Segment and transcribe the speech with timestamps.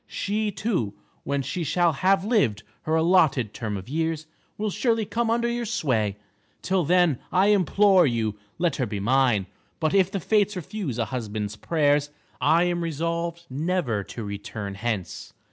[0.07, 4.25] She too, when she shall have lived her allotted term of years,
[4.57, 6.17] will surely come under your sway.
[6.63, 9.45] Till then, I implore you, let her be mine.
[9.79, 12.09] But if the Fates refuse a husband's prayers,
[12.41, 15.33] I am resolved never to return hence.